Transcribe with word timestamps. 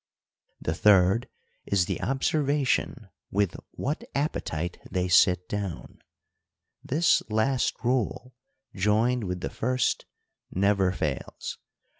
The 0.59 0.73
third 0.73 1.29
is 1.67 1.85
the 1.85 2.01
observation 2.01 3.09
with 3.29 3.55
what 3.69 4.03
appetite 4.15 4.79
they 4.89 5.07
sit 5.07 5.47
down. 5.47 5.99
This 6.83 7.21
last 7.29 7.75
rule, 7.83 8.33
joined 8.75 9.25
with 9.25 9.41
the 9.41 9.49
first. 9.51 10.05
60 10.47 10.55
THE 10.55 10.55
COUNTRY 10.55 10.59
PARSON. 10.59 10.61
never 10.61 10.91
fails. 10.91 11.57